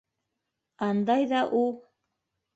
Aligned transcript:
Андай 0.87 1.29
ҙа 1.35 1.43
у... 1.61 1.63